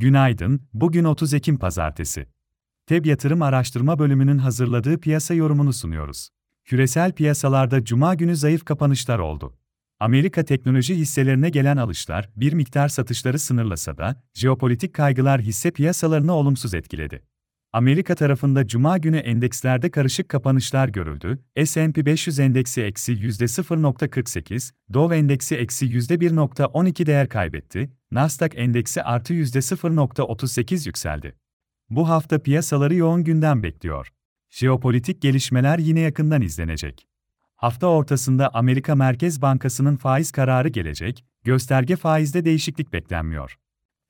[0.00, 2.26] Günaydın, bugün 30 Ekim Pazartesi.
[2.86, 6.28] TEB Yatırım Araştırma Bölümünün hazırladığı piyasa yorumunu sunuyoruz.
[6.64, 9.56] Küresel piyasalarda cuma günü zayıf kapanışlar oldu.
[10.00, 16.74] Amerika teknoloji hisselerine gelen alışlar bir miktar satışları sınırlasa da jeopolitik kaygılar hisse piyasalarını olumsuz
[16.74, 17.22] etkiledi.
[17.72, 21.38] Amerika tarafında cuma günü endekslerde karışık kapanışlar görüldü.
[21.64, 30.86] S&P 500 endeksi eksi %0.48, Dow endeksi eksi %1.12 değer kaybetti, Nasdaq endeksi artı %0.38
[30.86, 31.34] yükseldi.
[31.90, 34.12] Bu hafta piyasaları yoğun gündem bekliyor.
[34.50, 37.08] Jeopolitik gelişmeler yine yakından izlenecek.
[37.56, 43.58] Hafta ortasında Amerika Merkez Bankası'nın faiz kararı gelecek, gösterge faizde değişiklik beklenmiyor.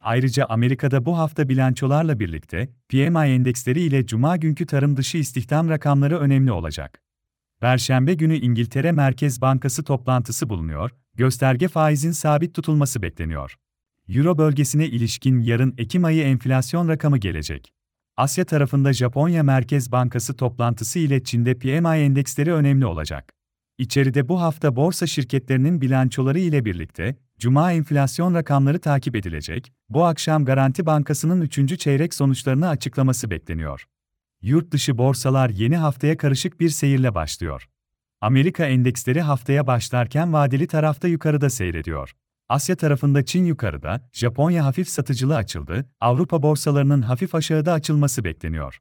[0.00, 6.18] Ayrıca Amerika'da bu hafta bilançolarla birlikte PMI endeksleri ile cuma günkü tarım dışı istihdam rakamları
[6.18, 7.02] önemli olacak.
[7.60, 13.56] Perşembe günü İngiltere Merkez Bankası toplantısı bulunuyor, gösterge faizin sabit tutulması bekleniyor.
[14.08, 17.72] Euro bölgesine ilişkin yarın Ekim ayı enflasyon rakamı gelecek.
[18.16, 23.32] Asya tarafında Japonya Merkez Bankası toplantısı ile Çin'de PMI endeksleri önemli olacak.
[23.78, 29.72] İçeride bu hafta borsa şirketlerinin bilançoları ile birlikte Cuma enflasyon rakamları takip edilecek.
[29.88, 31.78] Bu akşam Garanti Bankası'nın 3.
[31.78, 33.84] çeyrek sonuçlarını açıklaması bekleniyor.
[34.42, 37.68] Yurt dışı borsalar yeni haftaya karışık bir seyirle başlıyor.
[38.20, 42.14] Amerika endeksleri haftaya başlarken vadeli tarafta yukarıda seyrediyor.
[42.48, 48.78] Asya tarafında Çin yukarıda, Japonya hafif satıcılı açıldı, Avrupa borsalarının hafif aşağıda açılması bekleniyor.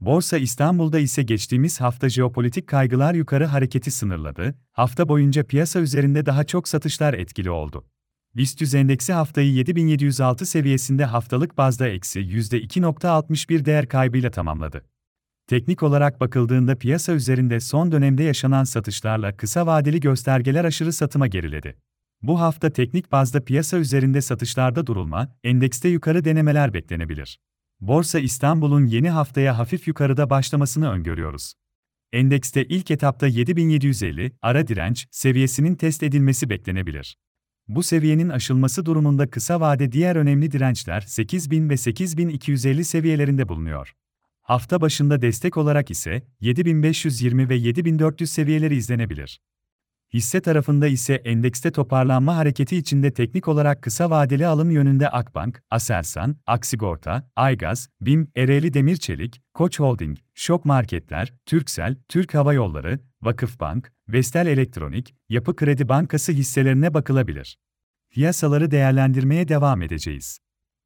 [0.00, 6.44] Borsa İstanbul'da ise geçtiğimiz hafta jeopolitik kaygılar yukarı hareketi sınırladı, hafta boyunca piyasa üzerinde daha
[6.44, 7.84] çok satışlar etkili oldu.
[8.36, 14.84] BIST endeksi haftayı 7706 seviyesinde haftalık bazda eksi %2.61 değer kaybıyla tamamladı.
[15.46, 21.76] Teknik olarak bakıldığında piyasa üzerinde son dönemde yaşanan satışlarla kısa vadeli göstergeler aşırı satıma geriledi.
[22.22, 27.38] Bu hafta teknik bazda piyasa üzerinde satışlarda durulma, endekste yukarı denemeler beklenebilir.
[27.80, 31.54] Borsa İstanbul'un yeni haftaya hafif yukarıda başlamasını öngörüyoruz.
[32.12, 37.16] Endekste ilk etapta 7750 ara direnç seviyesinin test edilmesi beklenebilir.
[37.68, 43.92] Bu seviyenin aşılması durumunda kısa vade diğer önemli dirençler 8000 ve 8250 seviyelerinde bulunuyor.
[44.42, 49.40] Hafta başında destek olarak ise 7520 ve 7400 seviyeleri izlenebilir.
[50.14, 56.36] Hisse tarafında ise endekste toparlanma hareketi içinde teknik olarak kısa vadeli alım yönünde Akbank, Aselsan,
[56.46, 64.46] Aksigorta, Aygaz, BİM, Ereğli Demirçelik, Koç Holding, Şok Marketler, Türksel, Türk Hava Yolları, Vakıfbank, Vestel
[64.46, 67.58] Elektronik, Yapı Kredi Bankası hisselerine bakılabilir.
[68.10, 70.38] Piyasaları değerlendirmeye devam edeceğiz.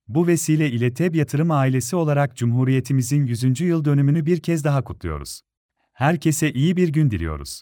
[0.08, 3.60] Bu vesile ile TEB Yatırım ailesi olarak Cumhuriyetimizin 100.
[3.60, 5.40] yıl dönümünü bir kez daha kutluyoruz.
[5.92, 7.60] Herkese iyi bir gün diliyoruz.